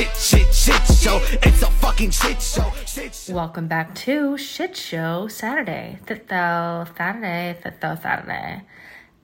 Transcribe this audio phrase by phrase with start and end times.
[0.00, 1.20] shit, shit, shit show.
[1.42, 2.72] It's a fucking shit show.
[2.86, 3.34] Shit show.
[3.34, 5.98] Welcome back to Shit Show Saturday.
[6.06, 8.62] Thitho Saturday, Thitho Saturday.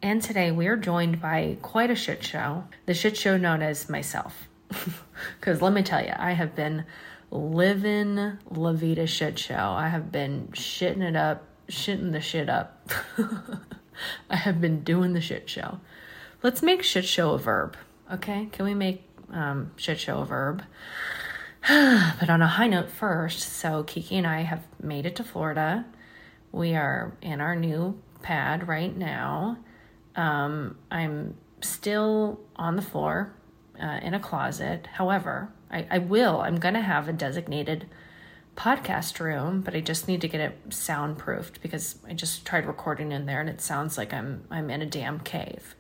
[0.02, 2.64] And today we are joined by quite a shit show.
[2.84, 4.48] The shit show known as myself.
[5.40, 6.84] Because let me tell you, I have been
[7.30, 9.54] living La Vida shit show.
[9.54, 12.90] I have been shitting it up, shitting the shit up.
[14.30, 15.80] I have been doing the shit show.
[16.42, 17.78] Let's make shit show a verb,
[18.12, 18.48] okay?
[18.52, 20.62] Can we make um, shit show verb?
[21.68, 25.84] but on a high note first, so Kiki and I have made it to Florida.
[26.52, 29.58] We are in our new pad right now.
[30.14, 33.34] Um, I'm still on the floor
[33.82, 34.88] uh, in a closet.
[34.94, 37.88] However, I, I will, I'm going to have a designated
[38.56, 43.12] podcast room, but I just need to get it soundproofed because I just tried recording
[43.12, 45.76] in there and it sounds like I'm I'm in a damn cave.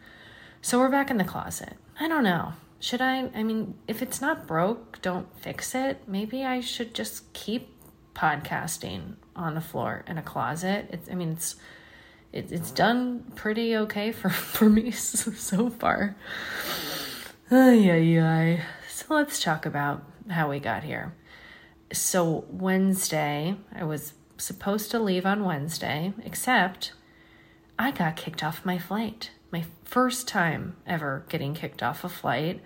[0.60, 1.74] So we're back in the closet.
[1.98, 2.52] I don't know.
[2.86, 6.02] Should I I mean, if it's not broke, don't fix it.
[6.06, 7.64] Maybe I should just keep
[8.14, 10.88] podcasting on the floor in a closet.
[10.90, 11.56] It's I mean, it's
[12.32, 14.90] it, it's done pretty okay for for me
[15.48, 16.16] so far.
[17.50, 18.62] Ay, ay, ay.
[18.88, 21.14] So let's talk about how we got here
[21.92, 26.92] so Wednesday, I was supposed to leave on Wednesday, except
[27.78, 29.30] I got kicked off my flight.
[29.86, 32.60] First time ever getting kicked off a flight.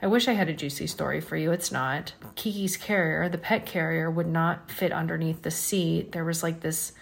[0.00, 1.50] I wish I had a juicy story for you.
[1.50, 2.12] It's not.
[2.36, 6.12] Kiki's carrier, the pet carrier, would not fit underneath the seat.
[6.12, 6.92] There was like this,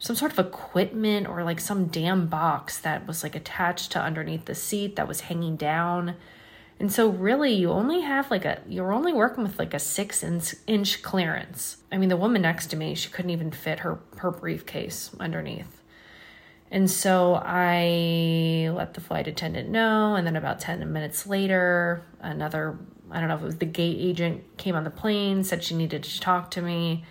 [0.00, 4.46] some sort of equipment or like some damn box that was like attached to underneath
[4.46, 6.16] the seat that was hanging down
[6.80, 10.22] and so really you only have like a you're only working with like a six
[10.22, 11.78] inch, inch clearance.
[11.90, 15.77] I mean the woman next to me, she couldn't even fit her her briefcase underneath.
[16.70, 22.78] And so I let the flight attendant know, and then about 10 minutes later, another
[23.10, 25.74] I don't know if it was the gate agent came on the plane, said she
[25.74, 27.04] needed to talk to me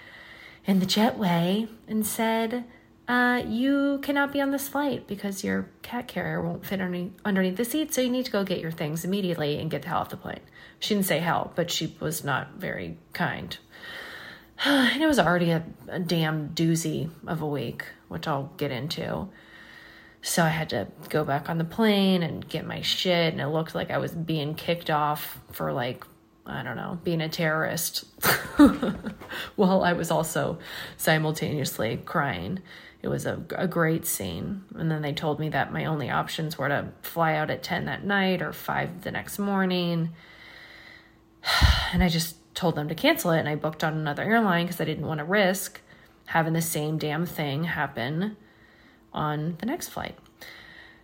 [0.66, 2.66] in the jetway and said,
[3.07, 7.56] uh, you cannot be on this flight because your cat carrier won't fit underneath, underneath
[7.56, 10.00] the seat, so you need to go get your things immediately and get the hell
[10.00, 10.41] off the plane.
[10.79, 13.57] She didn't say hell, but she was not very kind.
[14.66, 19.29] and it was already a, a damn doozy of a week, which I'll get into.
[20.28, 23.48] So I had to go back on the plane and get my shit, and it
[23.48, 26.04] looked like I was being kicked off for like
[26.46, 28.06] I don't know, being a terrorist
[29.56, 30.60] while I was also
[30.98, 32.60] simultaneously crying.
[33.02, 34.64] It was a, a great scene.
[34.76, 37.86] And then they told me that my only options were to fly out at 10
[37.86, 40.09] that night or 5 the next morning.
[41.94, 43.40] And I just told them to cancel it.
[43.40, 45.80] And I booked on another airline because I didn't want to risk
[46.26, 48.36] having the same damn thing happen
[49.17, 50.16] on the next flight.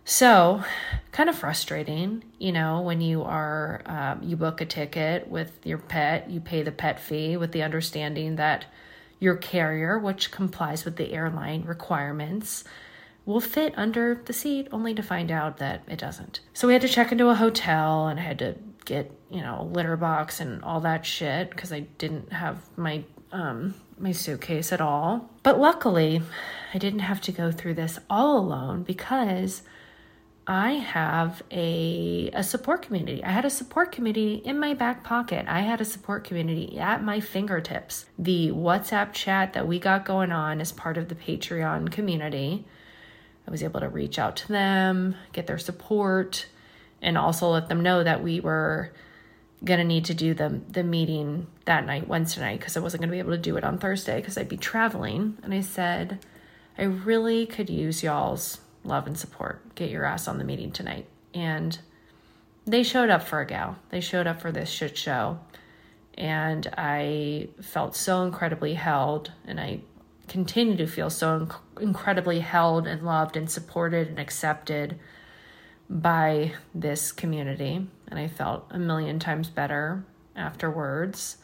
[0.06, 0.62] So,
[1.12, 5.78] kind of frustrating, you know, when you are, um, you book a ticket with your
[5.78, 8.66] pet, you pay the pet fee with the understanding that
[9.18, 12.64] your carrier, which complies with the airline requirements,
[13.24, 16.40] will fit under the seat only to find out that it doesn't.
[16.52, 19.62] So we had to check into a hotel and I had to get, you know,
[19.62, 24.72] a litter box and all that shit because I didn't have my um my suitcase
[24.72, 25.30] at all.
[25.42, 26.22] But luckily,
[26.72, 29.62] I didn't have to go through this all alone because
[30.46, 33.24] I have a a support community.
[33.24, 35.46] I had a support community in my back pocket.
[35.48, 38.06] I had a support community at my fingertips.
[38.18, 42.66] The WhatsApp chat that we got going on as part of the Patreon community.
[43.46, 46.46] I was able to reach out to them, get their support,
[47.00, 48.92] and also let them know that we were
[49.64, 53.00] going to need to do the the meeting that night, Wednesday night, because I wasn't
[53.00, 55.38] going to be able to do it on Thursday because I'd be traveling.
[55.42, 56.24] And I said,
[56.76, 59.74] I really could use y'all's love and support.
[59.74, 61.06] Get your ass on the meeting tonight.
[61.32, 61.78] And
[62.66, 63.76] they showed up for a gal.
[63.90, 65.38] They showed up for this shit show.
[66.16, 69.32] And I felt so incredibly held.
[69.46, 69.80] And I
[70.28, 74.98] continue to feel so inc- incredibly held and loved and supported and accepted
[75.88, 77.86] by this community.
[78.08, 80.04] And I felt a million times better
[80.36, 81.38] afterwards.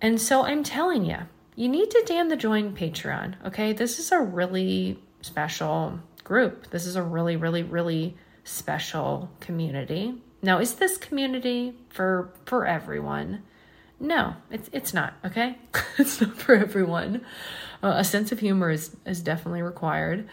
[0.00, 1.18] And so I'm telling you,
[1.56, 3.72] you need to damn the join Patreon, okay?
[3.72, 6.70] This is a really special group.
[6.70, 10.14] This is a really, really, really special community.
[10.42, 13.42] Now, is this community for for everyone?
[13.98, 15.14] No, it's it's not.
[15.24, 15.58] Okay,
[15.98, 17.26] it's not for everyone.
[17.82, 20.28] Uh, a sense of humor is is definitely required.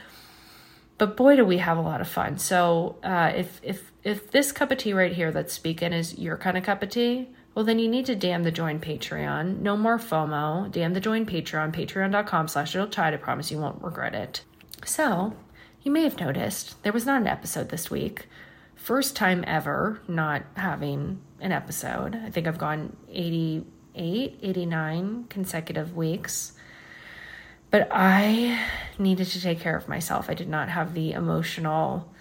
[0.98, 2.38] But boy, do we have a lot of fun.
[2.38, 6.38] So uh, if if if this cup of tea right here that's speaking is your
[6.38, 9.62] kind of cup of tea, well then you need to damn the join Patreon.
[9.62, 10.71] No more FOMO.
[10.71, 11.74] Damn the join Patreon.
[11.74, 12.95] Patreon.com slash child.
[12.95, 14.44] I promise you won't regret it.
[14.86, 15.36] So
[15.81, 18.27] you may have noticed there was not an episode this week.
[18.75, 22.15] First time ever not having an episode.
[22.15, 26.51] I think I've gone 88, 89 consecutive weeks.
[27.71, 28.68] But I
[29.00, 30.30] needed to take care of myself.
[30.30, 32.13] I did not have the emotional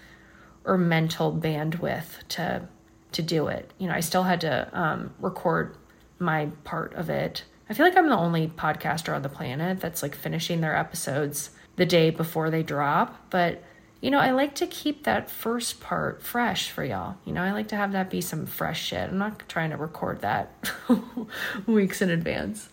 [0.65, 2.67] or mental bandwidth to
[3.13, 3.71] to do it.
[3.77, 5.75] You know, I still had to um, record
[6.19, 7.43] my part of it.
[7.69, 11.51] I feel like I'm the only podcaster on the planet that's like finishing their episodes
[11.75, 13.63] the day before they drop, but
[14.01, 17.15] you know, I like to keep that first part fresh for y'all.
[17.25, 19.09] You know, I like to have that be some fresh shit.
[19.09, 20.71] I'm not trying to record that
[21.65, 22.69] weeks in advance.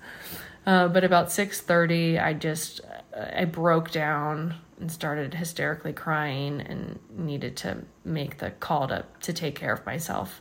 [0.67, 2.81] Uh, but about 6:30, I just
[3.15, 9.33] I broke down and started hysterically crying and needed to make the call to to
[9.33, 10.41] take care of myself.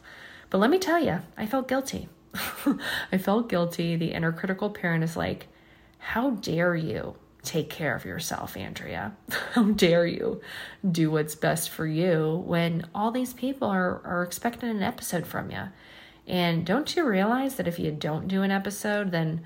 [0.49, 2.09] But let me tell you, I felt guilty.
[3.11, 3.95] I felt guilty.
[3.95, 5.47] The inner critical parent is like,
[5.97, 9.15] "How dare you take care of yourself, Andrea?
[9.53, 10.41] How dare you
[10.89, 15.51] do what's best for you when all these people are, are expecting an episode from
[15.51, 15.69] you?
[16.25, 19.41] And don't you realize that if you don't do an episode, then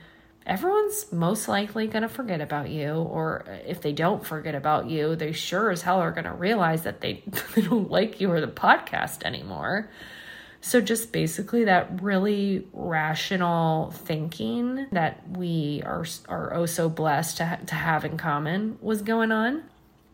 [0.47, 2.93] everyone's most likely going to forget about you.
[2.93, 6.83] Or if they don't forget about you, they sure as hell are going to realize
[6.83, 7.23] that they,
[7.55, 9.91] they don't like you or the podcast anymore.
[10.59, 17.45] So, just basically that really rational thinking that we are, are oh so blessed to,
[17.45, 19.63] ha- to have in common was going on.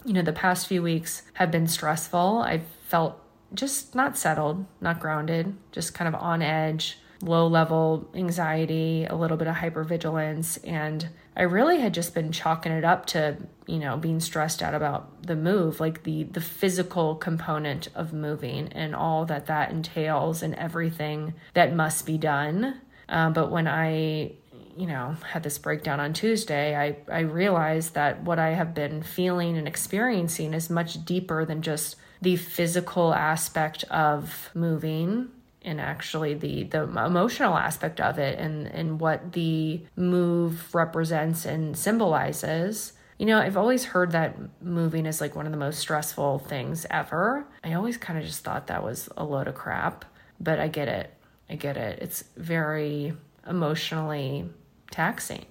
[0.04, 2.40] You know, the past few weeks have been stressful.
[2.40, 3.22] I felt
[3.54, 9.38] just not settled, not grounded, just kind of on edge, low level anxiety, a little
[9.38, 13.98] bit of hypervigilance, and I really had just been chalking it up to, you know,
[13.98, 19.26] being stressed out about the move, like the the physical component of moving and all
[19.26, 22.82] that that entails and everything that must be done.
[23.10, 24.34] Um, but when I,
[24.78, 29.02] you know, had this breakdown on Tuesday, I I realized that what I have been
[29.02, 35.30] feeling and experiencing is much deeper than just the physical aspect of moving
[35.64, 41.78] and actually the the emotional aspect of it and and what the move represents and
[41.78, 42.94] symbolizes.
[43.18, 46.86] You know i've always heard that moving is like one of the most stressful things
[46.90, 47.46] ever.
[47.64, 50.06] I always kind of just thought that was a load of crap
[50.40, 51.14] but i get it.
[51.50, 52.00] I get it.
[52.02, 53.14] It's very
[53.48, 54.50] emotionally
[54.92, 55.46] taxing.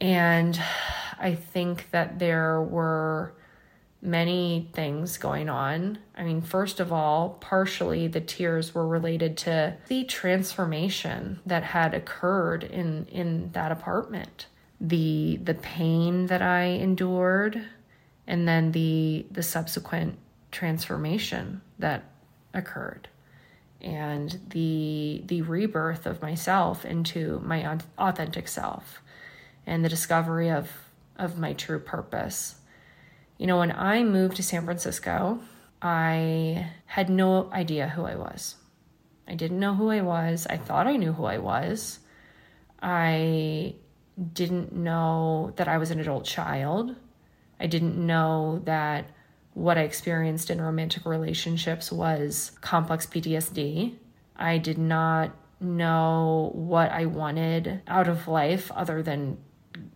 [0.00, 0.60] And
[1.18, 3.32] i think that there were
[4.02, 5.98] many things going on.
[6.16, 11.94] I mean, first of all, partially the tears were related to the transformation that had
[11.94, 14.46] occurred in in that apartment.
[14.80, 17.62] The the pain that I endured
[18.26, 20.18] and then the the subsequent
[20.50, 22.04] transformation that
[22.54, 23.08] occurred
[23.80, 29.02] and the the rebirth of myself into my authentic self
[29.66, 30.70] and the discovery of
[31.16, 32.56] of my true purpose
[33.38, 35.40] you know, when I moved to San Francisco,
[35.82, 38.56] I had no idea who I was.
[39.28, 40.46] I didn't know who I was.
[40.48, 41.98] I thought I knew who I was.
[42.80, 43.74] I
[44.32, 46.96] didn't know that I was an adult child.
[47.60, 49.10] I didn't know that
[49.54, 53.96] what I experienced in romantic relationships was complex PTSD.
[54.36, 59.38] I did not know what I wanted out of life other than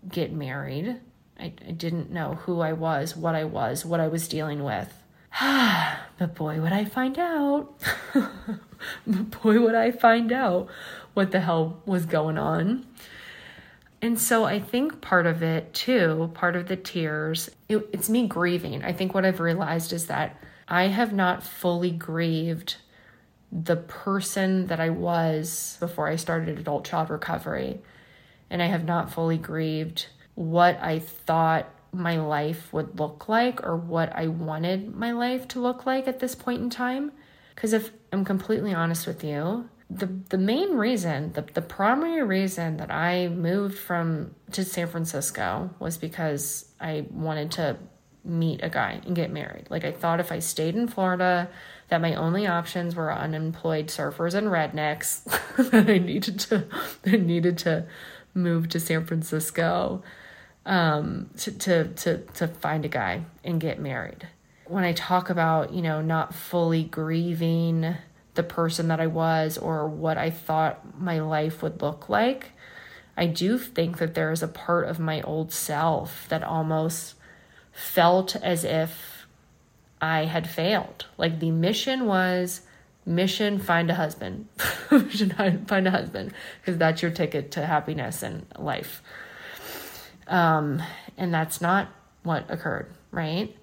[0.09, 1.01] get married.
[1.40, 4.92] I, I didn't know who I was, what I was, what I was dealing with.
[5.40, 7.73] but boy, would I find out.
[9.06, 10.68] boy, would I find out
[11.14, 12.87] what the hell was going on.
[14.02, 18.26] And so I think part of it too, part of the tears, it, it's me
[18.26, 18.82] grieving.
[18.82, 20.37] I think what I've realized is that
[20.68, 22.76] I have not fully grieved
[23.52, 27.80] the person that I was before I started adult child recovery.
[28.49, 33.77] And I have not fully grieved what I thought my life would look like or
[33.77, 37.13] what I wanted my life to look like at this point in time.
[37.55, 42.77] Because if I'm completely honest with you, the the main reason, the, the primary reason
[42.77, 47.77] that I moved from to San Francisco was because I wanted to
[48.25, 49.67] meet a guy and get married.
[49.69, 51.49] Like I thought if I stayed in Florida,
[51.89, 55.25] that my only options were unemployed surfers and rednecks.
[55.71, 56.67] that I needed to
[57.07, 57.87] I needed to
[58.35, 60.03] move to San Francisco
[60.67, 64.29] um, to, to, to, to find a guy and get married.
[64.67, 67.97] When I talk about, you know, not fully grieving
[68.35, 72.53] the person that I was or what I thought my life would look like,
[73.17, 77.15] I do think that there is a part of my old self that almost
[77.73, 79.27] felt as if
[80.01, 81.07] I had failed.
[81.19, 82.63] Like the mission was
[83.11, 84.49] mission find a husband.
[84.90, 85.31] mission
[85.67, 89.02] find a husband because that's your ticket to happiness and life.
[90.26, 90.83] Um,
[91.19, 91.88] and that's not
[92.23, 93.55] what occurred, right?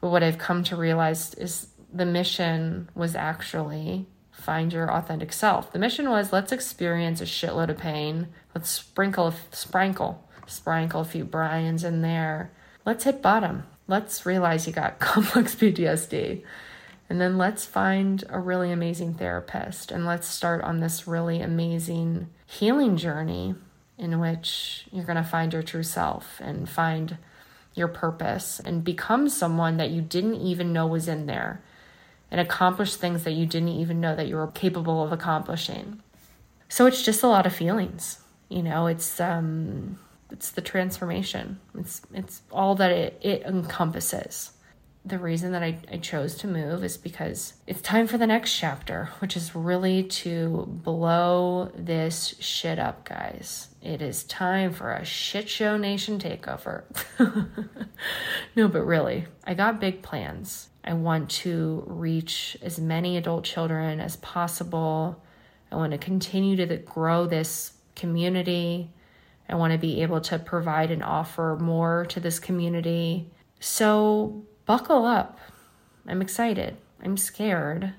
[0.00, 5.72] But what I've come to realize is the mission was actually find your authentic self.
[5.72, 8.28] The mission was let's experience a shitload of pain.
[8.54, 12.50] Let's sprinkle, sprinkle, sprinkle a few Brian's in there.
[12.84, 13.64] Let's hit bottom.
[13.86, 16.42] Let's realize you got complex PTSD.
[17.08, 22.28] And then let's find a really amazing therapist and let's start on this really amazing
[22.46, 23.54] healing journey
[23.98, 27.18] in which you're going to find your true self and find
[27.74, 31.62] your purpose and become someone that you didn't even know was in there
[32.30, 36.02] and accomplish things that you didn't even know that you were capable of accomplishing.
[36.68, 38.18] So it's just a lot of feelings.
[38.48, 39.98] You know, it's um
[40.30, 41.60] it's the transformation.
[41.78, 44.52] It's it's all that it, it encompasses
[45.04, 48.56] the reason that I, I chose to move is because it's time for the next
[48.56, 53.68] chapter, which is really to blow this shit up, guys.
[53.82, 56.84] It is time for a shit show nation takeover.
[58.56, 60.68] no, but really, I got big plans.
[60.84, 65.20] I want to reach as many adult children as possible.
[65.72, 68.90] I want to continue to grow this community.
[69.48, 73.30] I want to be able to provide and offer more to this community.
[73.58, 75.38] So, buckle up.
[76.06, 76.76] I'm excited.
[77.02, 77.94] I'm scared,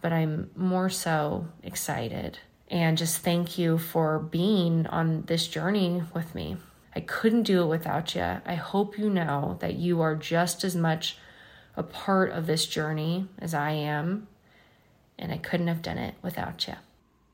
[0.00, 2.38] but I'm more so excited.
[2.68, 6.56] And just thank you for being on this journey with me.
[6.96, 8.22] I couldn't do it without you.
[8.46, 11.18] I hope you know that you are just as much
[11.76, 14.28] a part of this journey as I am,
[15.18, 16.74] and I couldn't have done it without you.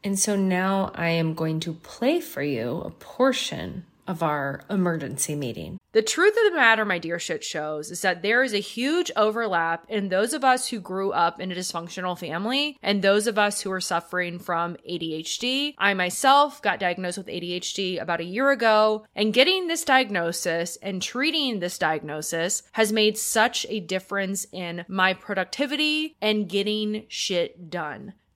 [0.02, 5.36] And so now I am going to play for you a portion of our emergency
[5.36, 5.78] meeting.
[5.92, 9.10] The truth of the matter, my dear shit shows, is that there is a huge
[9.16, 13.38] overlap in those of us who grew up in a dysfunctional family and those of
[13.38, 15.74] us who are suffering from ADHD.
[15.78, 21.00] I myself got diagnosed with ADHD about a year ago, and getting this diagnosis and
[21.00, 28.14] treating this diagnosis has made such a difference in my productivity and getting shit done.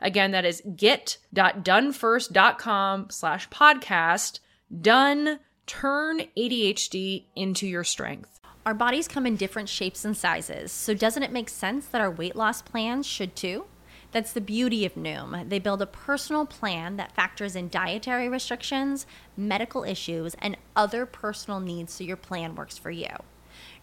[0.00, 4.40] Again, that is get.donefirst.com slash podcast.
[4.80, 5.40] Done.
[5.66, 8.40] Turn ADHD into your strength.
[8.66, 12.10] Our bodies come in different shapes and sizes, so doesn't it make sense that our
[12.10, 13.64] weight loss plans should too?
[14.12, 15.48] That's the beauty of Noom.
[15.48, 21.60] They build a personal plan that factors in dietary restrictions, medical issues, and other personal
[21.60, 23.08] needs so your plan works for you.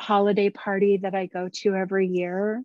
[0.00, 2.62] holiday party that I go to every year,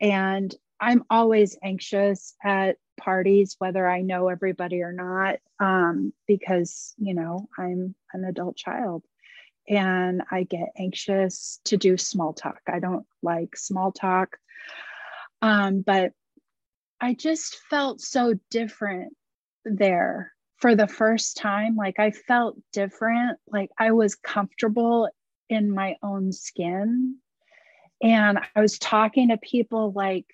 [0.00, 7.14] and I'm always anxious at parties, whether I know everybody or not, um, because, you
[7.14, 9.04] know, I'm an adult child
[9.68, 12.60] and I get anxious to do small talk.
[12.68, 14.36] I don't like small talk.
[15.42, 16.12] Um, but
[17.00, 19.14] I just felt so different
[19.64, 21.76] there for the first time.
[21.76, 25.08] Like I felt different, like I was comfortable
[25.48, 27.16] in my own skin.
[28.02, 30.26] And I was talking to people like,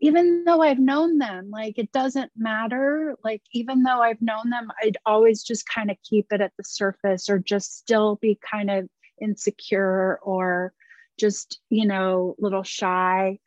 [0.00, 3.16] even though I've known them, like it doesn't matter.
[3.24, 6.64] Like, even though I've known them, I'd always just kind of keep it at the
[6.64, 8.88] surface or just still be kind of
[9.20, 10.72] insecure or
[11.18, 13.40] just, you know, little shy.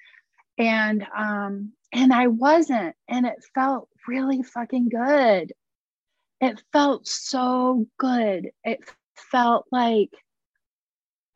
[0.58, 5.54] And, um, and I wasn't, and it felt really fucking good.
[6.42, 8.52] It felt so good.
[8.64, 8.80] It
[9.16, 10.10] felt like,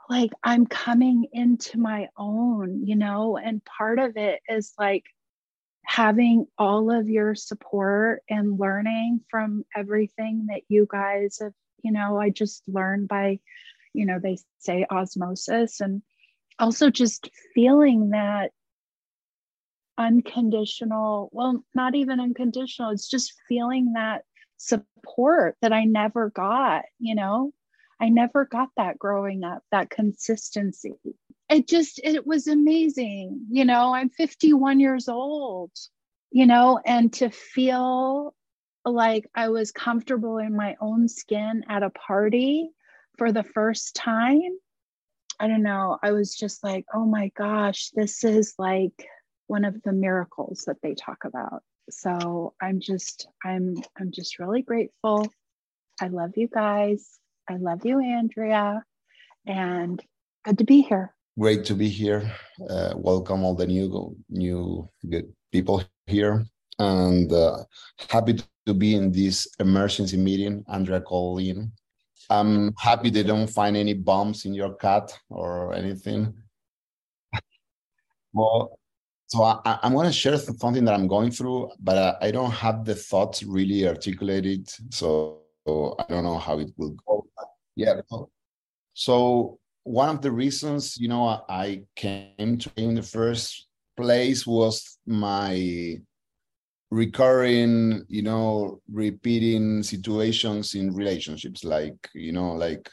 [0.09, 5.03] like I'm coming into my own, you know, and part of it is like
[5.85, 12.19] having all of your support and learning from everything that you guys have you know
[12.19, 13.39] i just learned by
[13.93, 16.01] you know they say osmosis and
[16.57, 18.49] also just feeling that
[19.97, 24.23] unconditional well not even unconditional it's just feeling that
[24.57, 27.51] support that i never got you know
[27.99, 30.93] i never got that growing up that consistency.
[31.49, 35.71] It just it was amazing you know i'm 51 years old
[36.31, 38.33] you know and to feel
[38.83, 42.69] like i was comfortable in my own skin at a party
[43.17, 44.57] for the first time.
[45.39, 49.07] I don't know i was just like oh my gosh this is like
[49.47, 51.61] one of the miracles that they talk about.
[51.89, 55.27] So i'm just i'm i'm just really grateful.
[56.01, 58.83] I love you guys i love you andrea
[59.45, 60.03] and
[60.43, 62.31] good to be here great to be here
[62.69, 66.45] uh, welcome all the new new good people here
[66.79, 67.57] and uh,
[68.09, 71.71] happy to be in this emergency meeting andrea called in
[72.29, 76.33] i'm happy they don't find any bombs in your cat or anything
[78.33, 78.79] well
[79.27, 82.51] so I, am going to share something that I'm going through, but uh, I don't
[82.51, 84.69] have the thoughts really articulated.
[84.93, 87.14] So, so I don't know how it will go.
[87.75, 88.01] Yeah.
[88.93, 93.67] So one of the reasons, you know, I came to in the first
[93.97, 95.99] place was my
[96.91, 102.89] recurring, you know, repeating situations in relationships, like, you know, like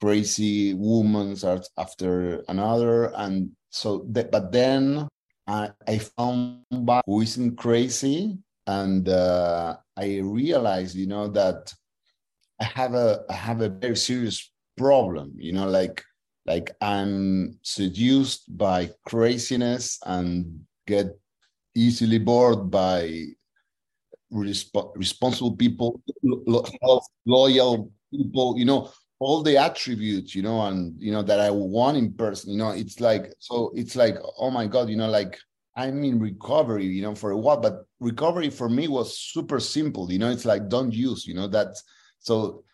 [0.00, 1.36] crazy women
[1.76, 3.12] after another.
[3.16, 5.08] And so, but then
[5.46, 11.72] I, I found back who isn't crazy, and uh, I realized, you know, that
[12.60, 15.34] I have a I have a very serious problem.
[15.36, 16.02] You know, like
[16.46, 21.06] like I'm seduced by craziness and get
[21.74, 23.26] easily bored by
[24.32, 26.64] resp- responsible people, lo-
[27.26, 28.58] loyal people.
[28.58, 32.50] You know, all the attributes you know and you know that i want in person
[32.50, 35.38] you know it's like so it's like oh my god you know like
[35.76, 40.10] i'm in recovery you know for a while but recovery for me was super simple
[40.10, 41.84] you know it's like don't use you know that's
[42.24, 42.64] so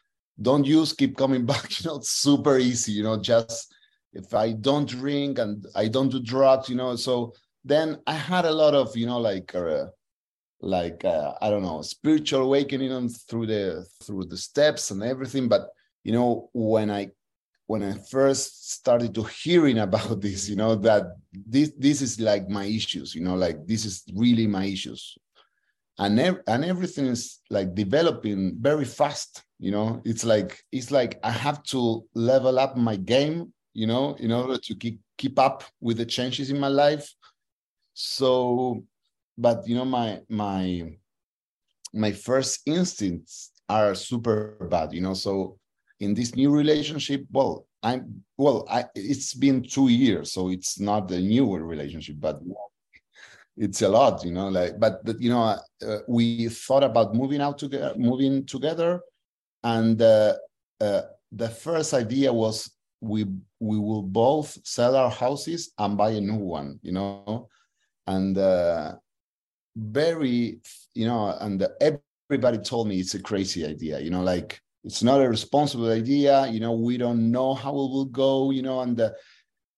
[0.41, 3.75] don't use keep coming back you know it's super easy you know just
[4.13, 7.33] if i don't drink and i don't do drugs you know so
[7.65, 9.87] then i had a lot of you know like uh,
[10.63, 15.49] like uh, i don't know spiritual awakening through the through the steps and everything.
[15.49, 15.71] But
[16.05, 17.09] you know when i
[17.67, 22.49] when i first started to hearing about this you know that this this is like
[22.49, 25.17] my issues you know like this is really my issues
[26.01, 30.01] and ev- and everything is like developing very fast you know?
[30.07, 34.59] It's like it's like i have to level up my game you know in order
[34.59, 37.07] to keep keep up with the changes in my life.
[37.95, 38.83] So
[39.37, 40.93] but you know my my
[41.93, 45.15] my first instincts are super bad you know?
[45.15, 45.59] So
[46.01, 51.11] in this new relationship well i'm well I, it's been two years so it's not
[51.11, 52.41] a new relationship but
[53.61, 57.59] it's a lot you know like but, you know uh, we thought about moving out
[57.59, 59.01] together moving together
[59.63, 60.35] and uh,
[60.81, 62.71] uh, the first idea was
[63.03, 63.25] we
[63.61, 67.49] we will both sell our houses and buy a new one you know?
[68.07, 68.95] And uh,
[69.77, 70.61] very
[70.95, 75.21] you know and everybody told me it's a crazy idea you know like it's not
[75.21, 79.01] a responsible idea you know we don't know how it will go you know and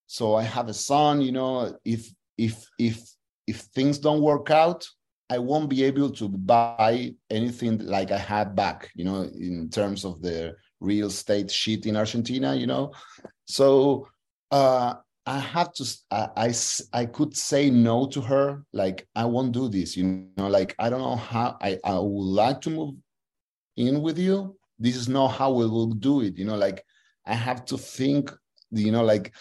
[0.07, 3.13] so i have a son you know if if if
[3.53, 4.81] if things don't work out
[5.29, 10.05] i won't be able to buy anything like i had back you know in terms
[10.09, 10.37] of the
[10.79, 12.91] real estate shit in argentina you know?
[13.45, 13.65] So
[14.51, 16.49] uh I have to I, I,
[17.01, 20.03] I could say no to her like I won't do this you
[20.37, 20.49] know?
[20.49, 22.95] Like I don't know how I I would like to move
[23.77, 24.57] in with you.
[24.77, 26.57] This is not how we will do it you know?
[26.67, 26.83] Like
[27.25, 28.23] i have to think
[28.71, 29.33] you know like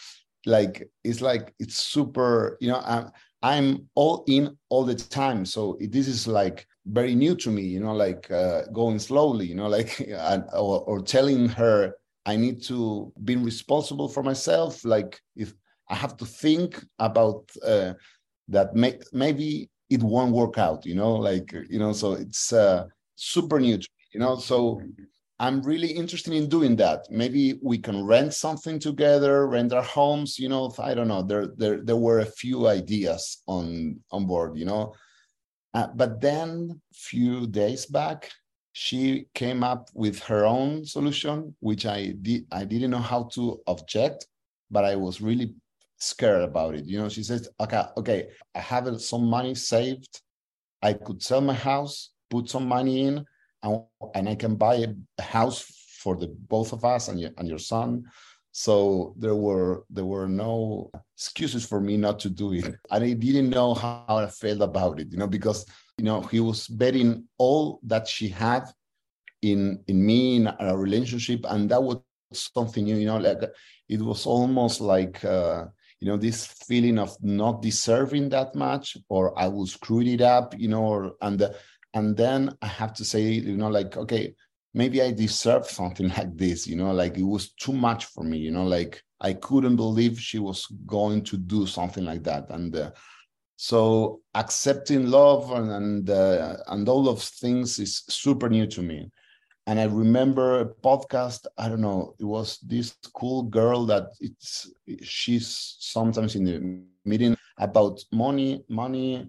[0.47, 3.11] like it's like it's super you know i'm
[3.43, 5.45] i'm all in all the time.
[5.45, 9.55] So this is like very new to me you know like uh, going slowly you
[9.55, 10.01] know like
[10.53, 11.95] or, or telling her
[12.27, 14.85] i need to be responsible for myself.
[14.85, 15.55] Like if
[15.89, 17.95] i have to think about uh,
[18.49, 22.87] that may, maybe it won't work out you know like you know so it's uh,
[23.17, 24.37] super new to me, you know.
[24.37, 24.81] So
[25.43, 27.11] I'm really interested in doing that.
[27.11, 30.39] Maybe we can rent something together, rent our homes.
[30.39, 31.23] You know, I don't know.
[31.23, 34.57] There, there, there were a few ideas on on board.
[34.57, 34.95] You know,
[35.75, 38.31] uh, but then few days back,
[38.73, 42.47] she came up with her own solution, which I did.
[42.53, 44.29] I didn't know how to object,
[44.71, 45.57] but I was really
[45.99, 46.85] scared about it.
[46.85, 50.23] You know, she says, "Okay, okay, I have some money saved.
[50.83, 53.27] I could sell my house, put some money in."
[53.63, 54.87] And I can buy
[55.19, 55.65] a house
[56.03, 58.05] for the both of us and your, and your son.
[58.51, 62.67] So there were there were no excuses for me not to do it.
[62.91, 65.65] And i didn't know how i felt about it you know because
[65.97, 68.65] you know he was betting all that she had
[69.43, 71.99] in in me in our relationship and that was
[72.33, 73.43] something new you know like
[73.89, 75.65] it was almost like uh
[76.01, 80.55] you know this feeling of not deserving that much or i will screw it up
[80.59, 81.39] you know or, and
[81.95, 84.35] and then i have to say you know like okay
[84.75, 88.39] maybe I deserve something like this, you know, like it was too much for me,
[88.39, 92.51] you know, like I couldn't believe she was going to do something like that.
[92.51, 92.91] And uh,
[93.57, 99.11] so accepting love and and, uh, and all of things is super new to me.
[99.69, 104.73] And I remember a podcast, I don't know, it was this cool girl that it's
[105.03, 109.29] she's sometimes in the meeting about money, money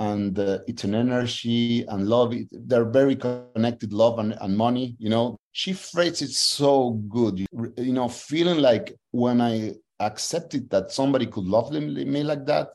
[0.00, 2.34] and uh, it's an energy and love.
[2.50, 4.96] They're very connected, love and, and money.
[4.98, 7.46] You know, she phrased it so good.
[7.76, 12.70] You know, feeling like when I accepted that somebody could love me like that,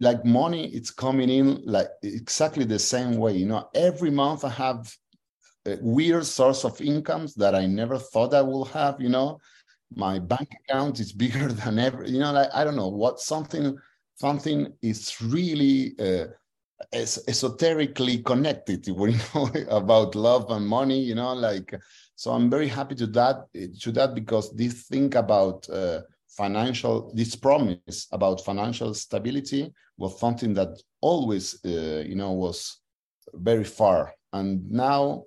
[0.00, 3.34] like money, it's coming in like exactly the same way.
[3.34, 4.94] You know, every month I have
[5.64, 9.00] a weird source of incomes that I never thought I will have.
[9.00, 9.38] You know,
[9.94, 12.04] my bank account is bigger than ever.
[12.04, 13.78] You know, like I don't know what something
[14.24, 14.60] something
[14.92, 15.00] is
[15.36, 16.26] really uh,
[17.32, 18.94] esoterically connected You
[19.34, 19.44] know
[19.80, 21.68] about love and money you know like
[22.20, 23.36] so i'm very happy to that
[23.84, 26.00] to that because this thing about uh,
[26.42, 29.62] financial this promise about financial stability
[30.02, 30.72] was something that
[31.10, 32.58] always uh, you know was
[33.34, 34.14] very far.
[34.32, 35.24] And now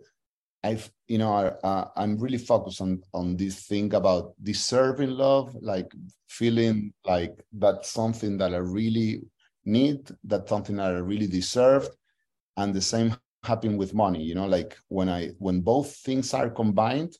[0.65, 1.31] i've you know
[1.63, 5.91] I, i'm really focused on on this thing about deserving love like
[6.27, 9.21] feeling like that's something that i really
[9.65, 11.87] need that's something that i really deserve
[12.57, 16.49] and the same happened with money you know like when i when both things are
[16.49, 17.13] combined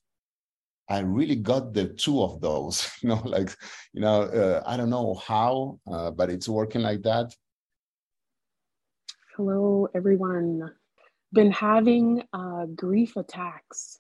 [0.90, 3.56] i really got the two of those you know like
[3.94, 7.28] you know uh, i don't know how uh, but it's working like that.
[9.36, 10.72] Hello everyone
[11.36, 14.00] been having uh, grief attacks.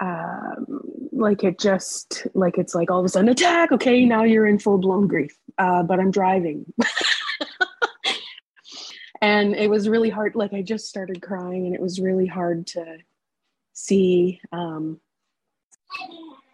[0.00, 0.80] Um,
[1.12, 3.72] like it just like it's like all of a sudden attack.
[3.72, 5.36] Okay, now you're in full blown grief.
[5.58, 6.72] Uh, but I'm driving.
[9.22, 12.66] and it was really hard like i just started crying and it was really hard
[12.66, 12.98] to
[13.72, 15.00] see um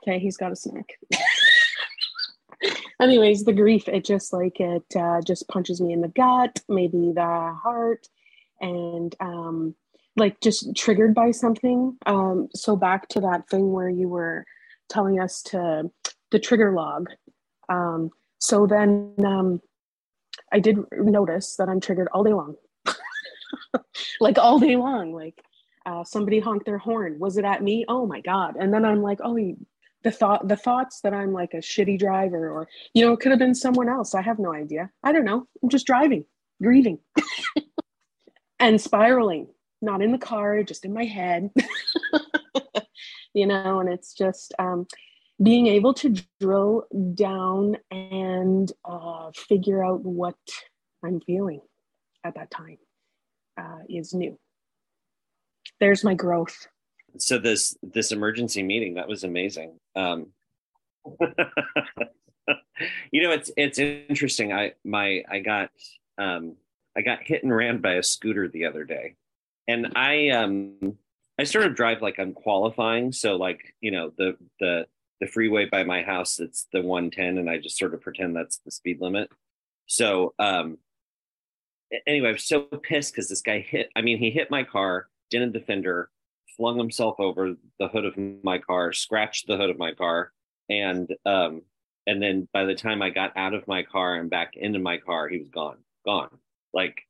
[0.02, 0.98] okay he's got a snack
[3.00, 7.12] anyways the grief it just like it uh, just punches me in the gut maybe
[7.12, 8.06] the heart
[8.60, 9.74] and um,
[10.16, 11.96] like just triggered by something.
[12.06, 14.44] Um, so back to that thing where you were
[14.88, 15.90] telling us to
[16.30, 17.08] the trigger log.
[17.68, 19.60] Um, so then um,
[20.52, 22.56] I did notice that I'm triggered all day long,
[24.20, 25.12] like all day long.
[25.12, 25.42] Like
[25.86, 27.18] uh, somebody honked their horn.
[27.18, 27.84] Was it at me?
[27.88, 28.56] Oh my god!
[28.58, 29.36] And then I'm like, oh,
[30.04, 33.32] the thought, the thoughts that I'm like a shitty driver, or you know, it could
[33.32, 34.14] have been someone else.
[34.14, 34.90] I have no idea.
[35.02, 35.46] I don't know.
[35.62, 36.24] I'm just driving,
[36.62, 36.98] grieving.
[38.60, 39.48] and spiraling,
[39.80, 41.50] not in the car, just in my head.
[43.34, 44.86] you know, and it's just um,
[45.42, 50.36] being able to drill down and uh, figure out what
[51.04, 51.60] I'm feeling
[52.24, 52.78] at that time
[53.58, 54.38] uh, is new.
[55.80, 56.66] There's my growth.
[57.18, 59.78] So this this emergency meeting that was amazing.
[59.96, 60.28] Um,
[63.10, 64.52] you know, it's it's interesting.
[64.52, 65.70] I my I got
[66.18, 66.56] um,
[66.98, 69.14] I got hit and ran by a scooter the other day.
[69.68, 70.98] And I um
[71.38, 73.12] I sort of drive like I'm qualifying.
[73.12, 74.86] So like, you know, the the
[75.20, 78.58] the freeway by my house, it's the 110, and I just sort of pretend that's
[78.58, 79.30] the speed limit.
[79.86, 80.78] So um
[82.06, 85.08] anyway, I was so pissed because this guy hit, I mean, he hit my car,
[85.30, 86.10] didn't defender,
[86.56, 90.32] flung himself over the hood of my car, scratched the hood of my car,
[90.68, 91.62] and um
[92.08, 94.96] and then by the time I got out of my car and back into my
[94.96, 96.30] car, he was gone, gone
[96.72, 97.02] like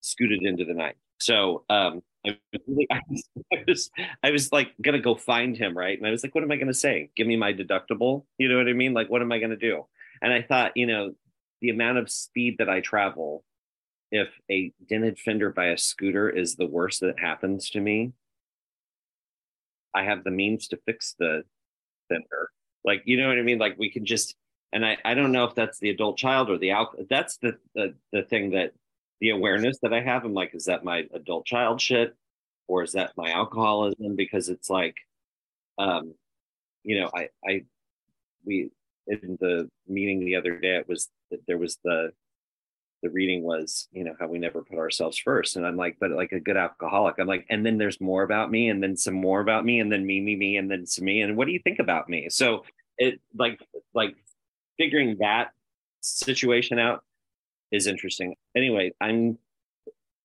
[0.00, 0.96] scooted into the night.
[1.20, 3.90] So um, I, really, I, was, I was
[4.22, 5.96] I was like gonna go find him, right?
[5.96, 7.10] And I was like, what am I gonna say?
[7.16, 8.24] Give me my deductible.
[8.38, 8.94] You know what I mean?
[8.94, 9.86] Like, what am I gonna do?
[10.22, 11.12] And I thought, you know,
[11.60, 13.44] the amount of speed that I travel,
[14.10, 18.12] if a dented fender by a scooter is the worst that happens to me,
[19.94, 21.42] I have the means to fix the
[22.08, 22.50] fender.
[22.84, 23.58] Like, you know what I mean?
[23.58, 24.34] Like, we can just
[24.74, 27.06] and I, I don't know if that's the adult child or the alcohol.
[27.08, 28.72] That's the, the the thing that
[29.20, 30.24] the awareness that I have.
[30.24, 32.16] I'm like, is that my adult child shit
[32.68, 34.16] or is that my alcoholism?
[34.16, 34.96] Because it's like,
[35.78, 36.14] um,
[36.82, 37.64] you know, I, I,
[38.44, 38.70] we,
[39.06, 41.08] in the meeting the other day, it was,
[41.46, 42.12] there was the,
[43.02, 45.56] the reading was, you know, how we never put ourselves first.
[45.56, 48.50] And I'm like, but like a good alcoholic, I'm like, and then there's more about
[48.50, 51.04] me, and then some more about me, and then me, me, me, and then some
[51.04, 51.20] me.
[51.20, 52.28] And what do you think about me?
[52.30, 52.64] So
[52.96, 53.60] it like
[53.92, 54.16] like
[54.78, 55.50] figuring that
[56.00, 57.04] situation out
[57.74, 58.36] is interesting.
[58.56, 59.38] Anyway, I'm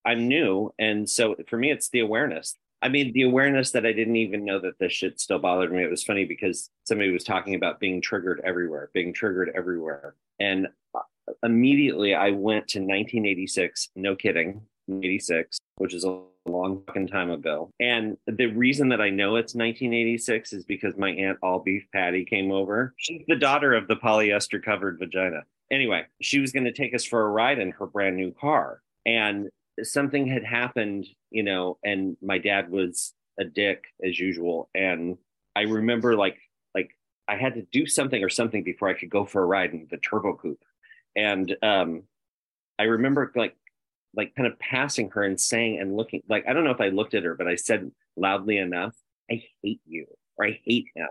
[0.04, 2.56] I'm new, and so for me, it's the awareness.
[2.82, 5.82] I mean, the awareness that I didn't even know that this shit still bothered me.
[5.82, 10.68] It was funny because somebody was talking about being triggered everywhere, being triggered everywhere, and
[10.94, 11.00] uh,
[11.42, 13.90] immediately I went to 1986.
[13.96, 17.70] No kidding, 86, which is a long fucking time ago.
[17.80, 22.24] And the reason that I know it's 1986 is because my aunt All Beef Patty
[22.24, 22.94] came over.
[22.96, 25.42] She's the daughter of the polyester covered vagina.
[25.70, 28.82] Anyway, she was going to take us for a ride in her brand new car.
[29.06, 29.48] And
[29.82, 34.68] something had happened, you know, and my dad was a dick as usual.
[34.74, 35.16] And
[35.54, 36.38] I remember like,
[36.74, 36.90] like
[37.28, 39.86] I had to do something or something before I could go for a ride in
[39.90, 40.62] the turbo coupe.
[41.16, 42.02] And um,
[42.78, 43.56] I remember like
[44.14, 46.88] like kind of passing her and saying and looking like I don't know if I
[46.88, 48.94] looked at her, but I said loudly enough,
[49.30, 50.06] I hate you
[50.36, 51.08] or I hate him.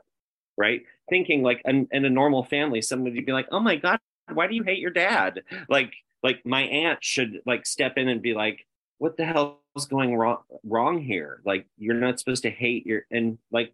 [0.58, 0.82] Right.
[1.10, 4.00] Thinking like in, in a normal family, somebody would be like, Oh my God,
[4.34, 5.44] why do you hate your dad?
[5.68, 8.66] Like, like my aunt should like step in and be like,
[8.98, 11.42] What the hell is going wrong wrong here?
[11.46, 13.74] Like you're not supposed to hate your and like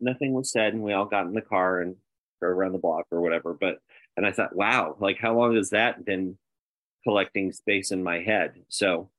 [0.00, 1.96] nothing was said and we all got in the car and
[2.40, 3.54] drove around the block or whatever.
[3.54, 3.80] But
[4.16, 6.36] and I thought, wow, like how long has that been
[7.04, 8.54] collecting space in my head.
[8.68, 9.10] So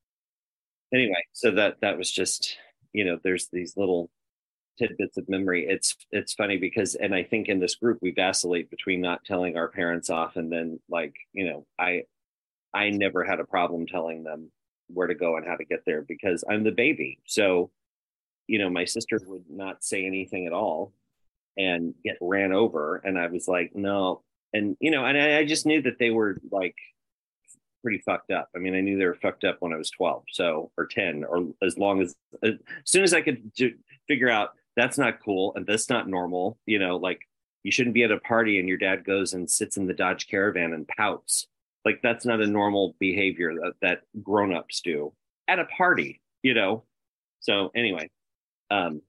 [0.94, 2.58] anyway, so that that was just
[2.94, 4.10] you know there's these little
[4.82, 5.68] tidbits of memory.
[5.68, 9.58] It's it's funny because and I think in this group we vacillate between not telling
[9.58, 12.04] our parents off and then like you know I
[12.74, 14.52] I never had a problem telling them
[14.88, 17.20] where to go and how to get there because I'm the baby.
[17.26, 17.72] So
[18.48, 20.94] you know my sister would not say anything at all
[21.58, 25.46] and get ran over and I was like no and you know and I, I
[25.46, 26.76] just knew that they were like
[27.82, 28.48] pretty fucked up.
[28.56, 31.24] I mean, I knew they were fucked up when I was 12, so or 10,
[31.24, 32.54] or as long as as
[32.86, 33.74] soon as I could do,
[34.08, 36.58] figure out that's not cool and that's not normal.
[36.66, 37.20] You know, like
[37.64, 40.28] you shouldn't be at a party and your dad goes and sits in the Dodge
[40.28, 41.48] Caravan and pouts.
[41.86, 45.14] Like that's not a normal behavior that, that grown-ups do
[45.48, 46.22] at a party.
[46.44, 46.84] You know.
[47.40, 48.10] So anyway,
[48.70, 49.02] um,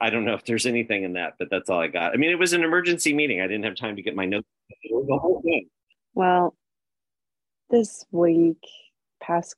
[0.00, 2.12] I don't know if there's anything in that, but that's all I got.
[2.12, 3.40] I mean, it was an emergency meeting.
[3.40, 4.46] I didn't have time to get my notes.
[6.14, 6.54] Well,
[7.70, 8.62] this week,
[9.20, 9.56] past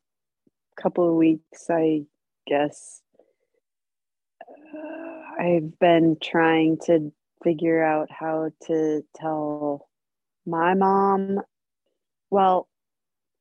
[0.80, 2.04] couple of weeks, I
[2.46, 3.02] guess,
[5.38, 7.12] I've been trying to
[7.42, 9.88] figure out how to tell
[10.46, 11.40] my mom.
[12.30, 12.68] Well,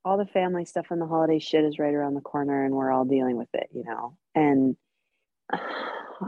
[0.06, 2.92] all the family stuff and the holiday shit is right around the corner, and we're
[2.92, 4.18] all dealing with it, you know.
[4.36, 4.78] And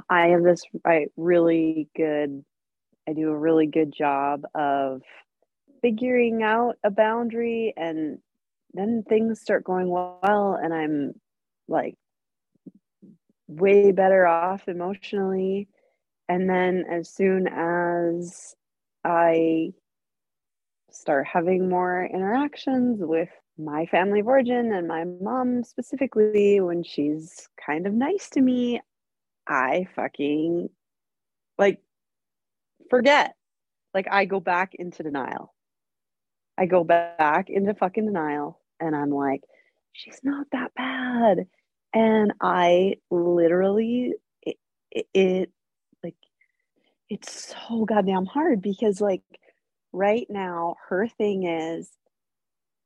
[0.09, 2.43] I have this I really good.
[3.07, 5.01] I do a really good job of
[5.81, 8.19] figuring out a boundary and
[8.73, 11.13] then things start going well and i'm
[11.67, 11.95] like
[13.49, 15.67] way better off emotionally.
[16.29, 18.55] And then as soon as
[19.05, 19.71] i
[20.91, 27.47] start having more interactions with my family of origin and my mom specifically when she's
[27.65, 28.81] kind of nice to me
[29.47, 30.67] i fucking
[31.59, 31.79] like
[32.89, 33.35] forget.
[33.93, 35.53] Like i go back into denial.
[36.57, 39.41] I go back into fucking denial and I'm like,
[39.93, 41.47] she's not that bad.
[41.93, 44.57] And I literally, it,
[45.13, 45.51] it,
[46.03, 46.15] like,
[47.09, 49.23] it's so goddamn hard because, like,
[49.91, 51.89] right now, her thing is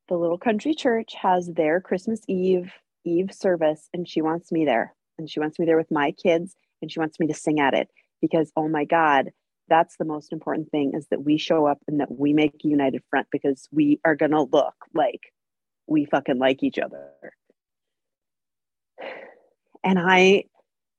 [0.08, 2.72] the little country church has their Christmas Eve
[3.06, 4.96] Eve service, and she wants me there.
[5.18, 7.74] And she wants me there with my kids, and she wants me to sing at
[7.74, 7.90] it
[8.22, 9.32] because, oh my God,
[9.70, 12.68] that's the most important thing is that we show up and that we make a
[12.68, 15.34] united front because we are going to look like
[15.88, 17.12] we fucking like each other.
[19.84, 20.46] And I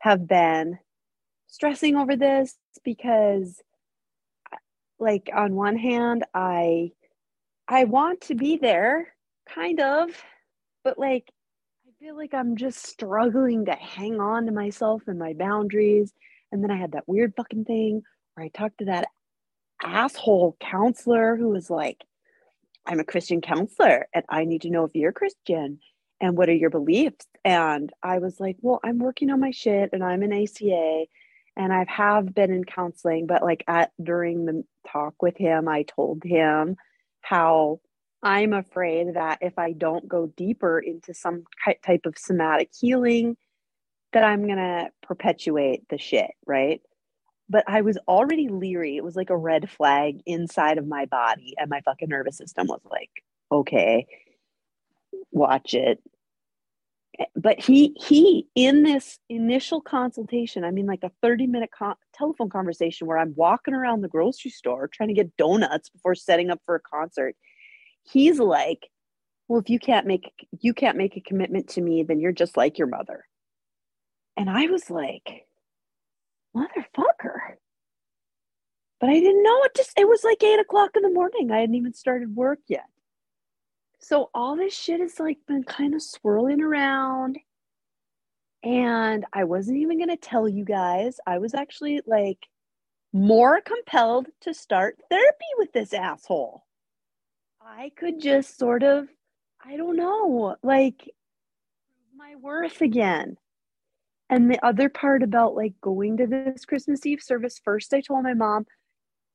[0.01, 0.79] have been
[1.47, 3.63] stressing over this because
[4.99, 6.93] like on one hand I
[7.69, 9.15] I want to be there
[9.49, 10.11] kind of
[10.83, 11.31] but like
[11.87, 16.13] I feel like I'm just struggling to hang on to myself and my boundaries.
[16.53, 18.03] And then I had that weird fucking thing
[18.35, 19.09] where I talked to that
[19.83, 22.05] asshole counselor who was like,
[22.87, 25.81] I'm a Christian counselor and I need to know if you're Christian
[26.25, 27.27] and what are your beliefs.
[27.45, 31.05] And I was like, well, I'm working on my shit and I'm an ACA
[31.57, 35.83] and I have been in counseling, but like at during the talk with him, I
[35.83, 36.77] told him
[37.21, 37.81] how
[38.23, 41.45] I'm afraid that if I don't go deeper into some
[41.85, 43.37] type of somatic healing,
[44.15, 46.81] that I'm to perpetuate the shit, right?
[47.51, 48.97] but I was already leery.
[48.97, 52.69] It was like a red flag inside of my body, and my fucking nervous system
[52.69, 53.11] was like,
[53.53, 54.07] okay.
[55.31, 56.01] watch it.
[57.37, 62.49] But he he in this initial consultation, I mean like a 30 minute con- telephone
[62.49, 66.61] conversation where I'm walking around the grocery store trying to get donuts before setting up
[66.67, 67.37] for a concert.
[68.03, 68.89] He's like,
[69.49, 72.57] "Well, if you can't make you can't make a commitment to me, then you're just
[72.57, 73.25] like your mother."
[74.37, 75.47] And I was like,
[76.57, 77.57] "Motherfucker."
[79.01, 81.51] But I didn't know it just it was like eight o'clock in the morning.
[81.51, 82.87] I hadn't even started work yet.
[83.99, 87.39] So all this shit has like been kind of swirling around.
[88.63, 91.19] And I wasn't even going to tell you guys.
[91.27, 92.39] I was actually like
[93.13, 96.65] more compelled to start therapy with this asshole.
[97.65, 99.09] I could just sort of,
[99.65, 101.11] I don't know, like
[102.17, 103.37] my worth again.
[104.31, 108.25] And the other part about like going to this Christmas Eve service, first I told
[108.25, 108.67] my mom,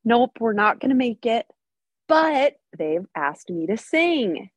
[0.03, 1.45] nope, we're not going to make it.
[2.09, 4.49] But they've asked me to sing.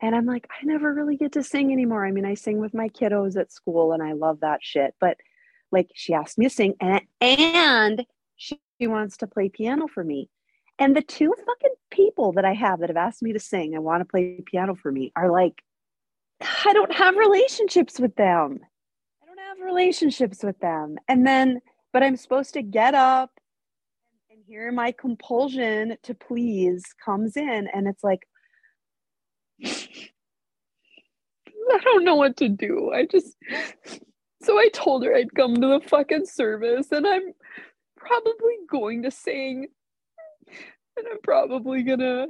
[0.00, 2.04] And I'm like, I never really get to sing anymore.
[2.04, 4.94] I mean, I sing with my kiddos at school and I love that shit.
[5.00, 5.16] But
[5.72, 8.04] like, she asked me to sing and, and
[8.36, 10.28] she, wants to play piano for me.
[10.76, 13.84] And the two fucking people that I have that have asked me to sing and
[13.84, 15.62] want to play piano for me are like,
[16.40, 18.58] I don't have relationships with them.
[19.22, 20.96] I don't have relationships with them.
[21.06, 21.60] And then,
[21.92, 23.30] but I'm supposed to get up
[24.52, 27.68] here my compulsion to please comes in.
[27.72, 28.28] And it's like,
[29.64, 29.78] I
[31.82, 32.92] don't know what to do.
[32.94, 33.34] I just
[34.42, 37.32] so I told her I'd come to the fucking service and I'm
[37.96, 39.68] probably going to sing
[40.98, 42.26] and I'm probably gonna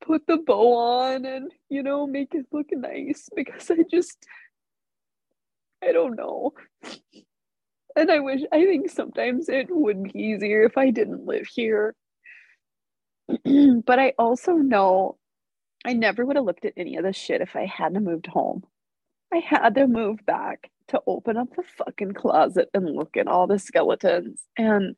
[0.00, 4.16] put the bow on and you know make it look nice because I just
[5.82, 6.54] I don't know.
[7.98, 11.96] And I wish I think sometimes it would be easier if I didn't live here.
[13.44, 15.18] but I also know
[15.84, 18.62] I never would have looked at any of this shit if I hadn't moved home.
[19.34, 23.48] I had to move back to open up the fucking closet and look at all
[23.48, 24.44] the skeletons.
[24.56, 24.94] And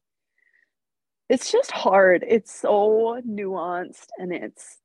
[1.31, 2.23] it's just hard.
[2.29, 4.77] It's so nuanced and it's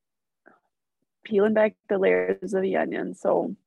[1.25, 3.13] peeling back the layers of the onion.
[3.13, 3.57] So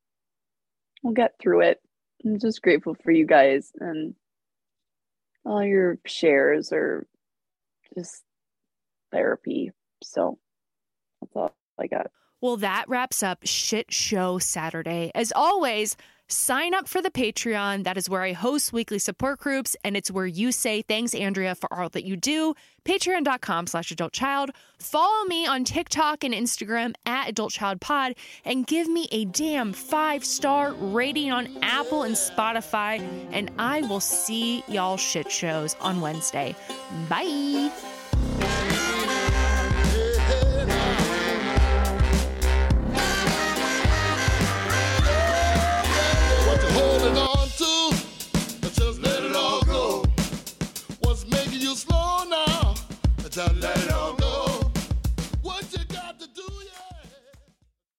[1.03, 1.83] we'll get through it.
[2.25, 4.15] I'm just grateful for you guys and
[5.49, 7.07] all your shares or
[7.97, 8.23] just
[9.13, 9.73] therapy.
[10.03, 10.39] So
[11.21, 12.11] that's all I got.
[12.41, 15.11] Well, that wraps up Shit Show Saturday.
[15.15, 15.97] As always,
[16.29, 17.85] sign up for the Patreon.
[17.85, 21.55] That is where I host weekly support groups, and it's where you say thanks, Andrea,
[21.55, 22.55] for all that you do.
[22.85, 24.51] Patreon.com slash adult child.
[24.79, 28.14] Follow me on TikTok and Instagram at Adult Child Pod
[28.45, 33.01] and give me a damn five star rating on Apple and Spotify.
[33.33, 36.55] And I will see y'all shit shows on Wednesday.
[37.09, 37.71] Bye.
[53.38, 53.88] Just let